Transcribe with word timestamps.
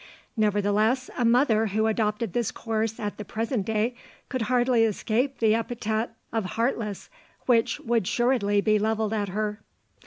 Nevertheless, 0.35 1.11
a 1.15 1.23
mother 1.23 1.67
who 1.67 1.85
adopted 1.85 2.33
this 2.33 2.49
course 2.49 2.99
at 2.99 3.17
the 3.17 3.23
present 3.23 3.67
day 3.67 3.93
could 4.29 4.41
hardly 4.49 4.83
escape 4.83 5.37
the 5.37 5.53
epithet 5.53 6.09
of 6.33 6.43
"heartless," 6.43 7.07
which 7.45 7.79
would 7.79 8.05
assuredly 8.05 8.61
be 8.61 8.79
levelled 8.79 9.13
at 9.13 9.29
her. 9.29 9.61